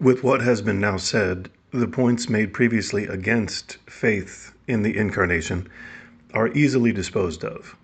With 0.00 0.24
what 0.24 0.40
has 0.40 0.62
been 0.62 0.80
now 0.80 0.96
said, 0.96 1.50
the 1.72 1.86
points 1.86 2.26
made 2.26 2.54
previously 2.54 3.04
against 3.06 3.76
faith 3.86 4.54
in 4.66 4.82
the 4.82 4.96
Incarnation 4.96 5.68
are 6.32 6.48
easily 6.48 6.90
disposed 6.90 7.44
of. 7.44 7.76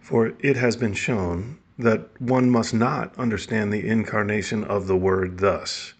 For 0.00 0.32
it 0.38 0.56
has 0.56 0.74
been 0.76 0.94
shown 0.94 1.58
that 1.78 2.18
one 2.18 2.48
must 2.48 2.72
not 2.72 3.14
understand 3.18 3.70
the 3.70 3.86
incarnation 3.86 4.64
of 4.64 4.86
the 4.86 4.96
Word 4.96 5.36
thus 5.36 5.92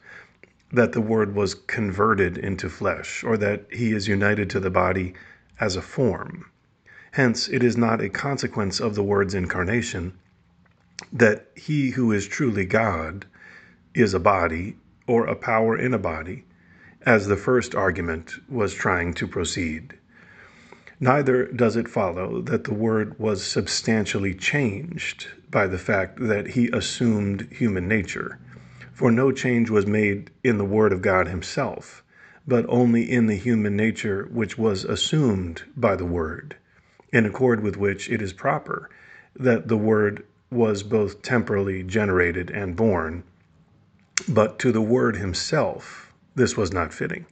that 0.73 0.93
the 0.93 1.03
Word 1.03 1.35
was 1.35 1.55
converted 1.55 2.39
into 2.39 2.71
flesh, 2.71 3.23
or 3.23 3.37
that 3.37 3.67
he 3.71 3.93
is 3.93 4.09
united 4.09 4.49
to 4.49 4.61
the 4.61 4.71
body 4.71 5.13
as 5.61 5.77
a 5.77 5.83
form. 5.83 6.47
Hence, 7.13 7.49
it 7.49 7.63
is 7.63 7.77
not 7.77 8.01
a 8.01 8.09
consequence 8.09 8.81
of 8.81 8.95
the 8.95 9.03
Word's 9.05 9.35
incarnation 9.35 10.15
that 11.13 11.51
he 11.55 11.91
who 11.91 12.13
is 12.13 12.27
truly 12.27 12.65
God 12.65 13.27
is 13.93 14.15
a 14.15 14.21
body 14.21 14.77
or 15.11 15.27
a 15.27 15.35
power 15.35 15.77
in 15.77 15.93
a 15.93 15.99
body, 15.99 16.45
as 17.05 17.27
the 17.27 17.37
first 17.37 17.75
argument 17.75 18.35
was 18.49 18.73
trying 18.73 19.13
to 19.13 19.27
proceed. 19.27 19.93
Neither 21.01 21.47
does 21.47 21.75
it 21.75 21.89
follow 21.89 22.41
that 22.43 22.63
the 22.63 22.75
Word 22.75 23.19
was 23.19 23.43
substantially 23.43 24.35
changed 24.35 25.27
by 25.51 25.67
the 25.67 25.79
fact 25.79 26.21
that 26.21 26.47
he 26.49 26.69
assumed 26.69 27.49
human 27.51 27.89
nature. 27.89 28.39
For 28.93 29.11
no 29.11 29.33
change 29.33 29.69
was 29.69 29.85
made 29.85 30.31
in 30.45 30.59
the 30.59 30.65
Word 30.65 30.93
of 30.93 31.03
God 31.03 31.27
Himself, 31.27 32.05
but 32.47 32.65
only 32.69 33.11
in 33.11 33.27
the 33.27 33.35
human 33.35 33.75
nature 33.75 34.29
which 34.31 34.57
was 34.59 34.85
assumed 34.85 35.65
by 35.77 35.97
the 35.97 36.07
Word, 36.07 36.55
in 37.13 37.27
accord 37.27 37.65
with 37.65 37.77
which 37.77 38.09
it 38.09 38.23
is 38.23 38.33
proper 38.33 38.89
that 39.35 39.67
the 39.67 39.77
Word 39.77 40.25
was 40.53 40.85
both 40.85 41.21
temporally 41.21 41.83
generated 41.83 42.49
and 42.51 42.77
born, 42.77 43.25
but 44.29 44.59
to 44.59 44.73
the 44.73 44.81
Word 44.81 45.17
Himself 45.17 46.11
this 46.35 46.57
was 46.57 46.73
not 46.73 46.93
fitting. 46.93 47.27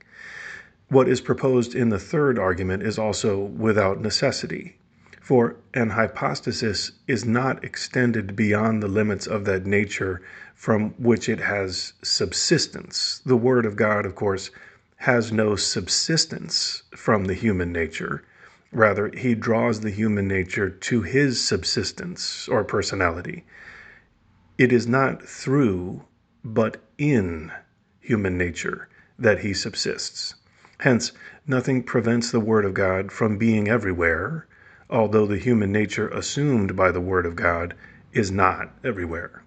What 0.89 1.09
is 1.09 1.21
proposed 1.21 1.75
in 1.75 1.91
the 1.91 1.99
third 1.99 2.39
argument 2.39 2.83
is 2.83 2.99
also 2.99 3.39
without 3.39 4.01
necessity, 4.01 4.77
for 5.21 5.57
an 5.75 5.91
hypostasis 5.91 6.93
is 7.07 7.25
not 7.25 7.63
extended 7.63 8.35
beyond 8.35 8.83
the 8.83 8.89
limits 8.89 9.27
of 9.27 9.45
that 9.45 9.67
nature 9.67 10.23
from 10.55 10.91
which 10.99 11.29
it 11.29 11.41
has 11.41 11.93
subsistence. 12.03 13.23
The 13.25 13.37
Word 13.37 13.67
of 13.67 13.77
God, 13.77 14.05
of 14.05 14.15
course, 14.15 14.51
has 14.97 15.31
no 15.31 15.55
subsistence 15.55 16.83
from 16.97 17.27
the 17.27 17.35
human 17.35 17.73
nature. 17.73 18.25
Rather, 18.73 19.11
he 19.15 19.35
draws 19.35 19.81
the 19.81 19.91
human 19.91 20.27
nature 20.27 20.69
to 20.69 21.03
his 21.03 21.41
subsistence 21.41 22.49
or 22.49 22.65
personality. 22.65 23.45
It 24.59 24.73
is 24.73 24.89
not 24.89 25.23
through, 25.23 26.03
but 26.45 26.83
in 26.97 27.51
human 28.01 28.39
nature 28.39 28.89
that 29.19 29.41
he 29.41 29.53
subsists. 29.53 30.35
Hence, 30.79 31.13
nothing 31.47 31.83
prevents 31.83 32.31
the 32.31 32.41
Word 32.41 32.65
of 32.65 32.75
God 32.75 33.11
from 33.11 33.37
being 33.37 33.69
everywhere, 33.69 34.47
although 34.89 35.27
the 35.27 35.39
human 35.39 35.73
nature 35.73 36.09
assumed 36.09 36.77
by 36.77 36.93
the 36.93 37.01
Word 37.01 37.27
of 37.27 37.35
God 37.37 37.75
is 38.13 38.31
not 38.31 38.73
everywhere. 38.85 39.43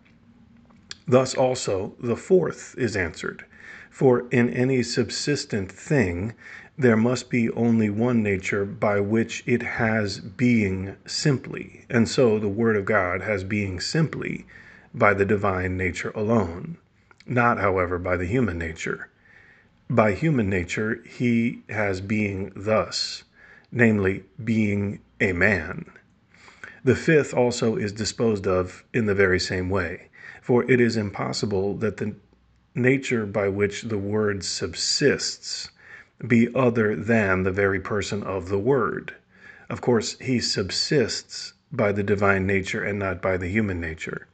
Thus 1.08 1.34
also 1.34 1.95
the 2.00 2.17
fourth 2.17 2.75
is 2.78 2.95
answered. 2.95 3.45
For 3.89 4.28
in 4.30 4.50
any 4.50 4.84
subsistent 4.84 5.72
thing, 5.72 6.34
there 6.78 6.97
must 6.97 7.30
be 7.30 7.50
only 7.52 7.89
one 7.89 8.23
nature 8.23 8.66
by 8.66 9.00
which 9.00 9.44
it 9.45 9.62
has 9.62 10.19
being 10.19 10.95
simply, 11.06 11.86
and 11.89 12.08
so 12.08 12.39
the 12.39 12.47
Word 12.47 12.75
of 12.75 12.86
God 12.86 13.22
has 13.22 13.44
being 13.44 13.80
simply 13.80 14.45
by 14.94 15.14
the 15.14 15.25
divine 15.25 15.78
nature 15.78 16.11
alone, 16.11 16.78
not, 17.25 17.59
however, 17.59 17.97
by 17.97 18.17
the 18.17 18.25
human 18.25 18.58
nature. 18.58 19.09
By 19.89 20.14
human 20.14 20.50
nature, 20.50 21.02
he 21.08 21.64
has 21.70 22.02
being 22.02 22.52
thus, 22.56 23.23
namely, 23.72 24.24
being 24.44 25.00
a 25.19 25.34
man. 25.34 25.85
The 26.84 26.96
fifth 26.96 27.34
also 27.34 27.75
is 27.75 27.91
disposed 27.91 28.47
of 28.47 28.84
in 28.94 29.06
the 29.06 29.16
very 29.16 29.40
same 29.40 29.69
way, 29.69 30.09
for 30.41 30.69
it 30.69 30.81
is 30.81 30.97
impossible 30.97 31.75
that 31.75 31.97
the 31.97 32.16
nature 32.73 33.25
by 33.25 33.47
which 33.50 33.84
the 33.84 33.97
Word 33.97 34.44
subsists 34.44 35.69
be 36.25 36.53
other 36.56 36.96
than 36.96 37.44
the 37.44 37.52
very 37.52 37.79
person 37.79 38.23
of 38.23 38.50
the 38.50 38.59
Word. 38.59 39.16
Of 39.69 39.81
course, 39.81 40.18
he 40.19 40.40
subsists 40.40 41.53
by 41.72 41.91
the 41.91 42.03
divine 42.03 42.46
nature 42.46 42.84
and 42.84 43.00
not 43.00 43.22
by 43.22 43.38
the 43.38 43.47
human 43.47 43.79
nature, 43.79 44.28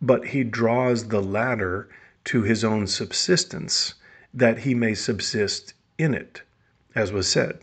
but 0.00 0.26
he 0.28 0.44
draws 0.44 1.08
the 1.08 1.22
latter 1.22 1.88
to 2.24 2.42
his 2.42 2.64
own 2.64 2.86
subsistence 2.86 3.94
that 4.34 4.58
he 4.58 4.74
may 4.74 4.94
subsist 4.94 5.74
in 5.98 6.14
it, 6.14 6.42
as 6.94 7.12
was 7.12 7.26
said. 7.26 7.60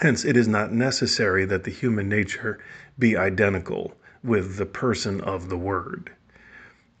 Hence, 0.00 0.24
it 0.24 0.36
is 0.36 0.46
not 0.46 0.72
necessary 0.72 1.44
that 1.46 1.64
the 1.64 1.70
human 1.70 2.08
nature 2.08 2.58
be 2.98 3.16
identical 3.16 3.94
with 4.22 4.56
the 4.56 4.66
person 4.66 5.20
of 5.22 5.48
the 5.48 5.56
Word. 5.56 6.12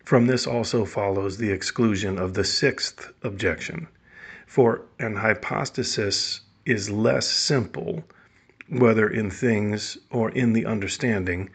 From 0.04 0.26
this 0.26 0.46
also 0.46 0.84
follows 0.84 1.36
the 1.36 1.50
exclusion 1.50 2.18
of 2.18 2.34
the 2.34 2.44
sixth 2.44 3.12
objection. 3.22 3.86
For 4.46 4.82
an 4.98 5.16
hypostasis 5.16 6.40
is 6.64 6.90
less 6.90 7.28
simple, 7.28 8.04
whether 8.68 9.08
in 9.08 9.30
things 9.30 9.98
or 10.10 10.30
in 10.30 10.52
the 10.52 10.66
understanding, 10.66 11.50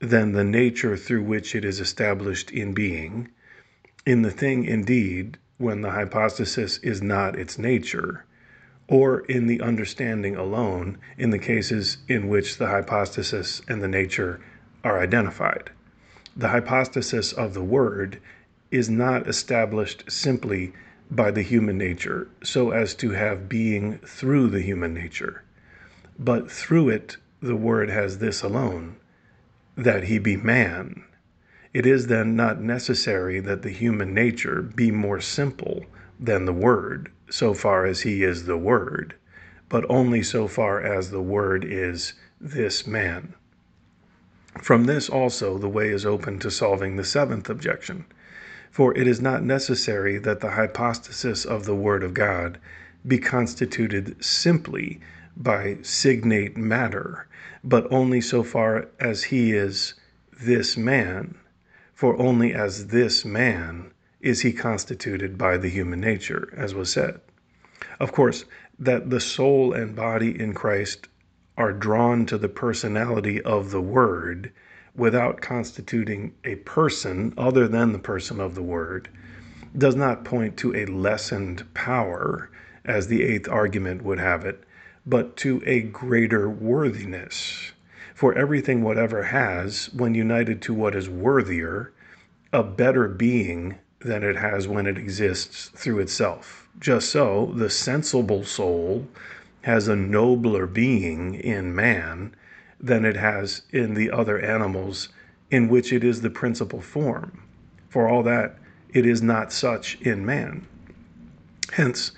than 0.00 0.32
the 0.32 0.44
nature 0.44 0.96
through 0.96 1.22
which 1.22 1.54
it 1.54 1.64
is 1.64 1.80
established 1.80 2.50
in 2.50 2.72
being. 2.72 3.28
In 4.04 4.22
the 4.22 4.30
thing, 4.30 4.64
indeed, 4.64 5.38
when 5.56 5.82
the 5.82 5.92
hypostasis 5.92 6.78
is 6.78 7.00
not 7.00 7.38
its 7.38 7.58
nature, 7.58 8.24
or 8.88 9.20
in 9.20 9.46
the 9.46 9.60
understanding 9.60 10.36
alone 10.36 10.98
in 11.16 11.30
the 11.30 11.38
cases 11.38 11.98
in 12.08 12.28
which 12.28 12.58
the 12.58 12.66
hypostasis 12.66 13.62
and 13.68 13.82
the 13.82 13.88
nature 13.88 14.40
are 14.82 15.00
identified. 15.00 15.70
The 16.36 16.48
hypostasis 16.48 17.32
of 17.32 17.54
the 17.54 17.62
Word 17.62 18.20
is 18.70 18.90
not 18.90 19.28
established 19.28 20.10
simply 20.10 20.72
by 21.10 21.30
the 21.30 21.42
human 21.42 21.78
nature 21.78 22.28
so 22.42 22.72
as 22.72 22.94
to 22.96 23.10
have 23.10 23.48
being 23.48 23.98
through 23.98 24.48
the 24.48 24.60
human 24.60 24.92
nature, 24.92 25.44
but 26.18 26.50
through 26.50 26.88
it 26.88 27.16
the 27.40 27.56
Word 27.56 27.88
has 27.88 28.18
this 28.18 28.42
alone 28.42 28.96
that 29.76 30.04
he 30.04 30.18
be 30.18 30.36
man 30.36 31.02
it 31.74 31.84
is 31.84 32.06
then 32.06 32.36
not 32.36 32.62
necessary 32.62 33.40
that 33.40 33.62
the 33.62 33.70
human 33.70 34.14
nature 34.14 34.62
be 34.62 34.92
more 34.92 35.20
simple 35.20 35.84
than 36.20 36.44
the 36.44 36.52
Word, 36.52 37.10
so 37.28 37.52
far 37.52 37.84
as 37.84 38.02
he 38.02 38.22
is 38.22 38.44
the 38.44 38.56
Word, 38.56 39.16
but 39.68 39.84
only 39.88 40.22
so 40.22 40.46
far 40.46 40.80
as 40.80 41.10
the 41.10 41.20
Word 41.20 41.64
is 41.64 42.12
this 42.40 42.86
man. 42.86 43.34
From 44.62 44.84
this 44.84 45.10
also 45.10 45.58
the 45.58 45.68
way 45.68 45.88
is 45.88 46.06
open 46.06 46.38
to 46.38 46.50
solving 46.50 46.94
the 46.94 47.02
seventh 47.02 47.50
objection. 47.50 48.04
For 48.70 48.96
it 48.96 49.08
is 49.08 49.20
not 49.20 49.42
necessary 49.42 50.16
that 50.18 50.38
the 50.38 50.52
hypostasis 50.52 51.44
of 51.44 51.64
the 51.64 51.74
Word 51.74 52.04
of 52.04 52.14
God 52.14 52.58
be 53.04 53.18
constituted 53.18 54.24
simply 54.24 55.00
by 55.36 55.78
signate 55.82 56.56
matter, 56.56 57.26
but 57.64 57.90
only 57.90 58.20
so 58.20 58.42
far 58.42 58.86
as 59.00 59.24
he 59.24 59.52
is 59.52 59.94
this 60.42 60.76
man 60.76 61.34
for 61.94 62.20
only 62.20 62.52
as 62.52 62.88
this 62.88 63.24
man 63.24 63.90
is 64.20 64.42
he 64.42 64.52
constituted 64.52 65.38
by 65.38 65.56
the 65.56 65.68
human 65.68 66.00
nature, 66.00 66.52
as 66.56 66.74
was 66.74 66.92
said. 66.92 67.20
Of 67.98 68.12
course, 68.12 68.44
that 68.78 69.10
the 69.10 69.20
soul 69.20 69.72
and 69.72 69.94
body 69.96 70.38
in 70.38 70.52
Christ 70.52 71.08
are 71.56 71.72
drawn 71.72 72.26
to 72.26 72.36
the 72.36 72.48
personality 72.48 73.40
of 73.42 73.70
the 73.70 73.80
Word 73.80 74.52
without 74.94 75.40
constituting 75.40 76.34
a 76.44 76.56
person 76.56 77.32
other 77.38 77.68
than 77.68 77.92
the 77.92 77.98
person 77.98 78.40
of 78.40 78.54
the 78.54 78.62
Word 78.62 79.08
does 79.76 79.94
not 79.96 80.24
point 80.24 80.56
to 80.58 80.74
a 80.74 80.86
lessened 80.86 81.72
power, 81.74 82.50
as 82.84 83.06
the 83.06 83.22
eighth 83.22 83.48
argument 83.48 84.02
would 84.02 84.18
have 84.18 84.44
it, 84.44 84.64
but 85.06 85.36
to 85.36 85.62
a 85.66 85.80
greater 85.80 86.48
worthiness. 86.48 87.72
For 88.14 88.32
everything 88.34 88.82
whatever 88.82 89.24
has, 89.24 89.90
when 89.92 90.14
united 90.14 90.62
to 90.62 90.74
what 90.74 90.94
is 90.94 91.08
worthier, 91.08 91.92
a 92.52 92.62
better 92.62 93.08
being 93.08 93.78
than 94.00 94.22
it 94.22 94.36
has 94.36 94.68
when 94.68 94.86
it 94.86 94.96
exists 94.96 95.70
through 95.74 95.98
itself. 95.98 96.68
Just 96.78 97.10
so, 97.10 97.52
the 97.54 97.70
sensible 97.70 98.44
soul 98.44 99.08
has 99.62 99.88
a 99.88 99.96
nobler 99.96 100.66
being 100.66 101.34
in 101.34 101.74
man 101.74 102.34
than 102.78 103.04
it 103.04 103.16
has 103.16 103.62
in 103.72 103.94
the 103.94 104.10
other 104.10 104.38
animals 104.38 105.08
in 105.50 105.68
which 105.68 105.92
it 105.92 106.04
is 106.04 106.20
the 106.20 106.30
principal 106.30 106.80
form. 106.80 107.42
For 107.88 108.08
all 108.08 108.22
that, 108.24 108.56
it 108.90 109.06
is 109.06 109.22
not 109.22 109.52
such 109.52 110.00
in 110.00 110.24
man. 110.24 110.66
Hence, 111.72 112.12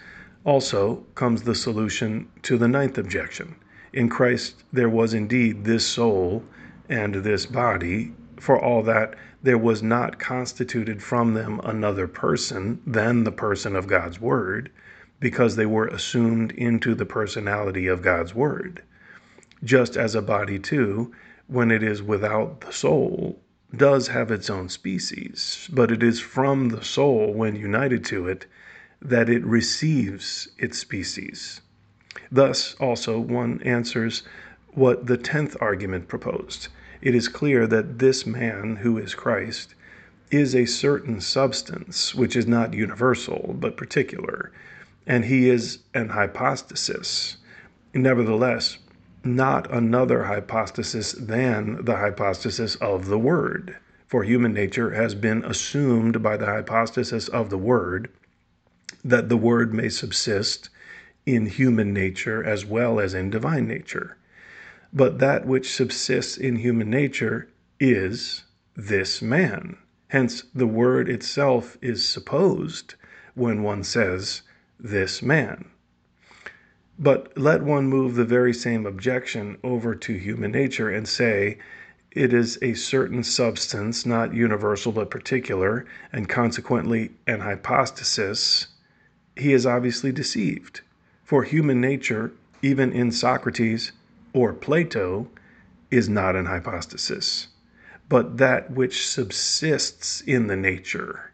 also 0.47 1.05
comes 1.17 1.43
the 1.43 1.55
solution 1.55 2.29
to 2.41 2.57
the 2.57 2.69
ninth 2.69 2.97
objection. 2.97 3.57
In 3.93 4.09
Christ, 4.09 4.63
there 4.73 4.89
was 4.89 5.13
indeed 5.13 5.65
this 5.65 5.85
soul 5.85 6.45
and 6.89 7.17
this 7.17 7.47
body 7.47 8.13
for 8.39 8.63
all 8.63 8.83
that 8.85 9.17
there 9.43 9.59
was 9.59 9.83
not 9.83 10.21
constituted 10.21 11.03
from 11.03 11.35
them 11.35 11.61
another 11.65 12.07
person 12.07 12.81
than 12.87 13.25
the 13.25 13.33
person 13.33 13.75
of 13.75 13.89
God's 13.89 14.21
Word, 14.21 14.71
because 15.19 15.57
they 15.57 15.67
were 15.67 15.89
assumed 15.89 16.53
into 16.53 16.95
the 16.95 17.07
personality 17.07 17.89
of 17.89 18.03
God's 18.03 18.35
Word. 18.35 18.83
Just 19.65 19.97
as 19.97 20.15
a 20.15 20.23
body, 20.23 20.59
too, 20.59 21.13
when 21.49 21.71
it 21.71 21.83
is 21.83 22.03
without 22.03 22.61
the 22.61 22.73
soul, 22.73 23.41
does 23.75 24.09
have 24.09 24.31
its 24.31 24.49
own 24.49 24.69
species, 24.69 25.69
but 25.73 25.91
it 25.91 26.03
is 26.03 26.21
from 26.21 26.69
the 26.69 26.85
soul, 26.85 27.33
when 27.33 27.57
united 27.57 28.05
to 28.05 28.29
it, 28.29 28.47
that 29.01 29.29
it 29.29 29.45
receives 29.45 30.49
its 30.59 30.79
species. 30.79 31.61
Thus, 32.31 32.75
also, 32.81 33.21
one 33.21 33.61
answers 33.63 34.23
what 34.71 35.07
the 35.07 35.17
tenth 35.17 35.57
argument 35.61 36.09
proposed. 36.09 36.69
It 37.03 37.15
is 37.15 37.29
clear 37.29 37.67
that 37.67 37.99
this 37.99 38.27
man, 38.27 38.77
who 38.77 38.99
is 38.99 39.15
Christ, 39.15 39.75
is 40.31 40.55
a 40.55 40.67
certain 40.67 41.21
substance 41.21 42.15
which 42.15 42.35
is 42.35 42.47
not 42.47 42.75
universal 42.75 43.55
but 43.59 43.77
particular, 43.77 44.51
and 45.07 45.25
he 45.25 45.49
is 45.49 45.79
an 45.95 46.09
hypostasis. 46.09 47.37
Nevertheless, 47.95 48.79
not 49.23 49.71
another 49.73 50.25
hypostasis 50.25 51.13
than 51.13 51.85
the 51.85 51.97
hypostasis 51.97 52.77
of 52.77 53.07
the 53.07 53.19
Word, 53.19 53.77
for 54.09 54.25
human 54.25 54.53
nature 54.53 54.91
has 54.91 55.15
been 55.15 55.45
assumed 55.45 56.23
by 56.23 56.37
the 56.37 56.47
hypostasis 56.47 57.29
of 57.29 57.51
the 57.51 57.59
Word, 57.59 58.11
that 59.09 59.29
the 59.29 59.37
Word 59.37 59.73
may 59.73 59.89
subsist 59.89 60.69
in 61.27 61.47
human 61.47 61.93
nature 61.93 62.43
as 62.43 62.65
well 62.65 63.01
as 63.01 63.15
in 63.15 63.31
divine 63.31 63.67
nature. 63.67 64.17
But 64.93 65.19
that 65.19 65.47
which 65.47 65.75
subsists 65.75 66.37
in 66.37 66.57
human 66.57 66.89
nature 66.89 67.49
is 67.81 68.45
this 68.77 69.21
man. 69.21 69.77
Hence, 70.09 70.45
the 70.55 70.67
word 70.67 71.09
itself 71.09 71.77
is 71.83 72.09
supposed 72.09 72.95
when 73.35 73.63
one 73.63 73.83
says 73.83 74.43
this 74.79 75.21
man. 75.21 75.67
But 76.99 77.37
let 77.37 77.63
one 77.63 77.89
move 77.89 78.15
the 78.15 78.25
very 78.25 78.55
same 78.55 78.87
objection 78.87 79.59
over 79.63 79.95
to 79.95 80.15
human 80.15 80.53
nature 80.53 80.89
and 80.89 81.07
say 81.07 81.59
it 82.13 82.33
is 82.33 82.59
a 82.63 82.75
certain 82.75 83.23
substance, 83.23 84.07
not 84.07 84.33
universal 84.33 84.93
but 84.93 85.11
particular, 85.11 85.85
and 86.13 86.29
consequently 86.29 87.11
an 87.27 87.41
hypostasis, 87.41 88.69
he 89.37 89.53
is 89.53 89.67
obviously 89.67 90.13
deceived. 90.13 90.81
For 91.25 91.43
human 91.43 91.81
nature, 91.81 92.33
even 92.63 92.93
in 92.93 93.13
Socrates 93.13 93.93
or 94.33 94.53
Plato, 94.53 95.29
is 95.91 96.09
not 96.09 96.37
an 96.37 96.47
hypostasis, 96.47 97.49
but 98.09 98.39
that 98.39 98.71
which 98.71 99.07
subsists 99.07 100.21
in 100.21 100.47
the 100.47 100.57
nature 100.57 101.33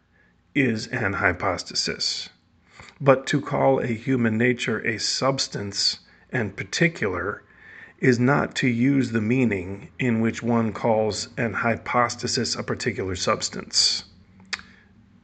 is 0.53 0.87
an 0.87 1.13
hypostasis. 1.13 2.29
But 2.99 3.25
to 3.27 3.41
call 3.41 3.79
a 3.79 3.87
human 3.87 4.37
nature 4.37 4.79
a 4.85 4.97
substance 4.99 5.99
and 6.31 6.55
particular 6.55 7.43
is 7.99 8.19
not 8.19 8.53
to 8.55 8.67
use 8.67 9.11
the 9.11 9.21
meaning 9.21 9.89
in 9.97 10.19
which 10.19 10.43
one 10.43 10.73
calls 10.73 11.29
an 11.37 11.53
hypostasis 11.53 12.55
a 12.55 12.63
particular 12.63 13.15
substance. 13.15 14.03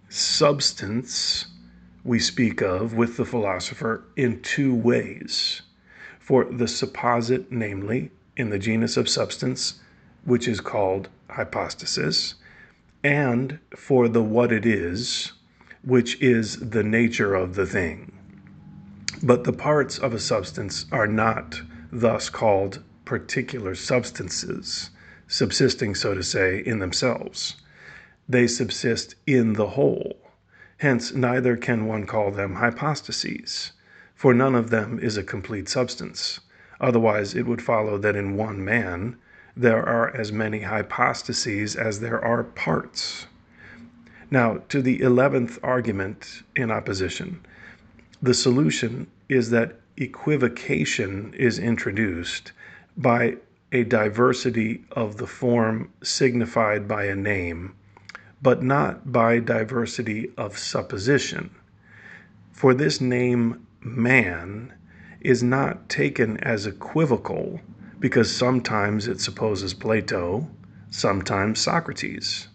Substance 0.08 1.46
we 2.04 2.20
speak 2.20 2.62
of 2.62 2.94
with 2.94 3.18
the 3.18 3.26
philosopher 3.26 4.04
in 4.16 4.42
two 4.42 4.74
ways. 4.74 5.62
For 6.20 6.46
the 6.46 6.66
supposit, 6.66 7.48
namely, 7.50 8.12
in 8.38 8.50
the 8.50 8.60
genus 8.60 8.98
of 8.98 9.10
substance, 9.10 9.80
which 10.24 10.48
is 10.48 10.62
called 10.62 11.10
hypostasis, 11.30 12.36
and 13.04 13.60
for 13.76 14.08
the 14.08 14.24
what 14.24 14.52
it 14.52 14.66
is, 14.66 15.34
which 15.84 16.22
is 16.22 16.70
the 16.70 16.84
nature 16.84 17.34
of 17.34 17.56
the 17.56 17.66
thing. 17.66 18.12
But 19.24 19.44
the 19.44 19.54
parts 19.54 19.98
of 19.98 20.14
a 20.14 20.20
substance 20.20 20.86
are 20.92 21.08
not 21.08 21.62
thus 21.92 22.30
called 22.30 22.84
particular 23.06 23.76
substances, 23.76 24.92
subsisting, 25.28 25.96
so 25.96 26.14
to 26.14 26.24
say, 26.24 26.60
in 26.60 26.80
themselves. 26.80 27.56
They 28.28 28.48
subsist 28.48 29.16
in 29.26 29.54
the 29.54 29.70
whole 29.70 30.19
Hence, 30.80 31.14
neither 31.14 31.58
can 31.58 31.88
one 31.88 32.06
call 32.06 32.32
them 32.32 32.56
hypostases, 32.56 33.74
for 34.16 34.34
none 34.34 34.56
of 34.56 34.70
them 34.70 34.98
is 34.98 35.18
a 35.18 35.24
complete 35.24 35.68
substance. 35.68 36.40
Otherwise, 36.80 37.36
it 37.36 37.46
would 37.46 37.62
follow 37.62 37.98
that 37.98 38.16
in 38.16 38.38
one 38.38 38.64
man 38.64 39.18
there 39.58 39.86
are 39.86 40.16
as 40.16 40.32
many 40.32 40.62
hypostases 40.62 41.76
as 41.76 42.00
there 42.00 42.24
are 42.24 42.46
parts. 42.46 43.28
Now, 44.32 44.62
to 44.70 44.82
the 44.82 45.02
eleventh 45.02 45.60
argument 45.62 46.44
in 46.56 46.72
opposition, 46.72 47.42
the 48.22 48.34
solution 48.34 49.08
is 49.28 49.50
that 49.50 49.82
equivocation 49.98 51.34
is 51.34 51.60
introduced 51.60 52.54
by 52.96 53.36
a 53.74 53.84
diversity 53.84 54.86
of 54.94 55.18
the 55.18 55.28
form 55.28 55.92
signified 56.02 56.88
by 56.88 57.04
a 57.04 57.16
name 57.16 57.76
but 58.42 58.64
not 58.64 59.12
by 59.12 59.40
diversity 59.40 60.32
of 60.38 60.58
supposition. 60.58 61.50
For 62.52 62.74
this 62.74 63.02
name, 63.02 63.66
man, 63.82 64.74
is 65.22 65.44
not 65.44 65.90
taken 65.90 66.38
as 66.38 66.66
equivocal 66.66 67.62
because 68.00 68.34
sometimes 68.34 69.08
it 69.08 69.20
supposes 69.20 69.74
Plato, 69.74 70.50
sometimes 70.90 71.60
Socrates. 71.60 72.48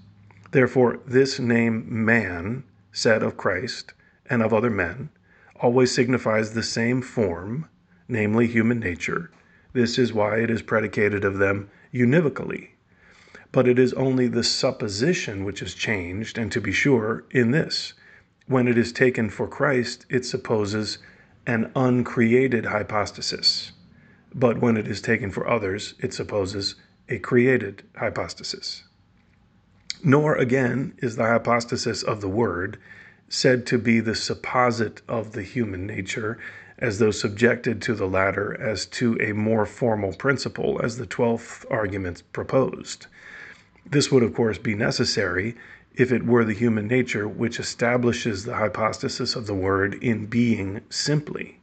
Therefore, 0.51 1.01
this 1.07 1.39
name, 1.39 1.85
man, 2.05 2.65
said 2.93 3.23
of 3.23 3.37
Christ 3.37 3.93
and 4.27 4.43
of 4.43 4.55
other 4.55 4.71
men, 4.71 5.11
always 5.57 5.93
signifies 5.93 6.55
the 6.55 6.63
same 6.63 7.03
form, 7.03 7.69
namely 8.09 8.47
human 8.47 8.81
nature. 8.81 9.31
This 9.73 9.99
is 9.99 10.13
why 10.13 10.39
it 10.39 10.51
is 10.51 10.63
predicated 10.63 11.25
of 11.25 11.39
them 11.39 11.69
univocally 11.93 12.74
but 13.55 13.69
it 13.69 13.79
is 13.79 13.93
only 13.93 14.27
the 14.27 14.43
supposition 14.43 15.45
which 15.45 15.63
is 15.63 15.77
changed, 15.77 16.37
and 16.37 16.51
to 16.51 16.61
be 16.61 16.73
sure, 16.73 17.25
in 17.31 17.53
this. 17.53 17.93
When 18.49 18.67
it 18.67 18.77
is 18.77 18.93
taken 18.93 19.31
for 19.31 19.47
Christ, 19.47 20.05
it 20.11 20.25
supposes 20.25 20.99
an 21.47 21.71
uncreated 21.77 22.65
hypostasis, 22.67 23.71
but 24.35 24.59
when 24.59 24.77
it 24.77 24.89
is 24.89 25.01
taken 25.01 25.31
for 25.31 25.49
others, 25.49 25.95
it 26.01 26.13
supposes 26.13 26.75
a 27.09 27.21
created 27.21 27.85
hypostasis. 27.97 28.83
Nor, 30.03 30.35
again, 30.35 30.95
is 30.99 31.15
the 31.15 31.27
hypostasis 31.27 32.03
of 32.03 32.21
the 32.21 32.29
Word 32.29 32.77
said 33.29 33.67
to 33.67 33.79
be 33.79 34.01
the 34.01 34.17
supposit 34.17 35.01
of 35.07 35.31
the 35.31 35.45
human 35.45 35.87
nature, 35.87 36.39
as 36.79 36.99
though 36.99 37.13
subjected 37.13 37.81
to 37.83 37.95
the 37.95 38.09
latter 38.09 38.61
as 38.61 38.85
to 38.87 39.17
a 39.21 39.33
more 39.33 39.65
formal 39.65 40.13
principle, 40.13 40.81
as 40.83 40.99
the 40.99 41.07
twelfth 41.07 41.65
argument 41.71 42.25
proposed. 42.33 43.07
This 43.87 44.11
would, 44.11 44.23
of 44.23 44.35
course, 44.35 44.59
be 44.59 44.75
necessary 44.75 45.55
if 45.95 46.11
it 46.11 46.25
were 46.27 46.45
the 46.45 46.53
human 46.55 46.87
nature 46.87 47.29
which 47.29 47.61
establishes 47.61 48.45
the 48.45 48.57
hypostasis 48.57 49.37
of 49.37 49.47
the 49.47 49.55
Word 49.55 49.95
in 50.03 50.27
being 50.27 50.81
simply. 50.91 51.59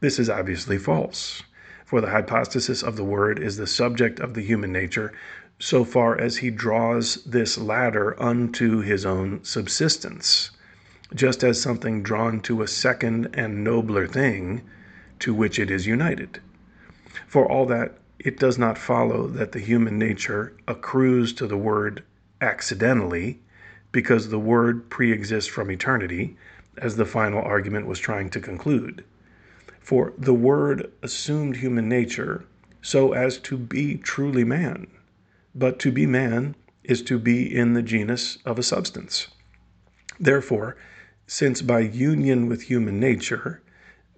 This 0.00 0.18
is 0.18 0.30
obviously 0.30 0.78
false, 0.78 1.42
for 1.84 2.00
the 2.00 2.10
hypostasis 2.10 2.82
of 2.82 2.96
the 2.96 3.04
Word 3.04 3.38
is 3.38 3.56
the 3.56 3.66
subject 3.66 4.20
of 4.20 4.34
the 4.34 4.42
human 4.42 4.72
nature 4.72 5.12
so 5.58 5.84
far 5.84 6.18
as 6.18 6.38
he 6.38 6.50
draws 6.50 7.22
this 7.24 7.58
latter 7.58 8.20
unto 8.22 8.80
his 8.80 9.04
own 9.04 9.44
subsistence, 9.44 10.52
just 11.14 11.44
as 11.44 11.60
something 11.60 12.02
drawn 12.02 12.40
to 12.40 12.62
a 12.62 12.68
second 12.68 13.28
and 13.34 13.62
nobler 13.62 14.06
thing 14.06 14.62
to 15.18 15.34
which 15.34 15.58
it 15.58 15.70
is 15.70 15.86
united. 15.86 16.40
For 17.26 17.44
all 17.44 17.66
that 17.66 17.98
it 18.22 18.38
does 18.38 18.58
not 18.58 18.76
follow 18.76 19.26
that 19.26 19.52
the 19.52 19.58
human 19.58 19.98
nature 19.98 20.54
accrues 20.68 21.32
to 21.32 21.46
the 21.46 21.56
Word 21.56 22.04
accidentally, 22.40 23.40
because 23.92 24.28
the 24.28 24.38
Word 24.38 24.90
pre 24.90 25.10
exists 25.10 25.48
from 25.48 25.70
eternity, 25.70 26.36
as 26.76 26.96
the 26.96 27.06
final 27.06 27.42
argument 27.42 27.86
was 27.86 27.98
trying 27.98 28.28
to 28.30 28.40
conclude. 28.40 29.04
For 29.80 30.12
the 30.18 30.34
Word 30.34 30.92
assumed 31.02 31.56
human 31.56 31.88
nature 31.88 32.44
so 32.82 33.12
as 33.12 33.38
to 33.38 33.56
be 33.56 33.96
truly 33.96 34.44
man, 34.44 34.86
but 35.54 35.78
to 35.80 35.90
be 35.90 36.06
man 36.06 36.54
is 36.84 37.02
to 37.02 37.18
be 37.18 37.54
in 37.54 37.72
the 37.72 37.82
genus 37.82 38.36
of 38.44 38.58
a 38.58 38.62
substance. 38.62 39.28
Therefore, 40.18 40.76
since 41.26 41.62
by 41.62 41.80
union 41.80 42.48
with 42.48 42.62
human 42.62 43.00
nature, 43.00 43.62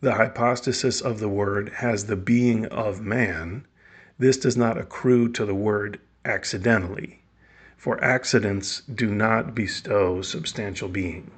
the 0.00 0.14
hypostasis 0.14 1.00
of 1.00 1.20
the 1.20 1.28
Word 1.28 1.68
has 1.76 2.06
the 2.06 2.16
being 2.16 2.66
of 2.66 3.00
man, 3.00 3.64
this 4.22 4.36
does 4.36 4.56
not 4.56 4.78
accrue 4.78 5.28
to 5.28 5.44
the 5.44 5.54
word 5.54 5.98
accidentally, 6.24 7.22
for 7.76 8.02
accidents 8.02 8.82
do 8.82 9.12
not 9.12 9.52
bestow 9.52 10.22
substantial 10.22 10.88
being. 10.88 11.28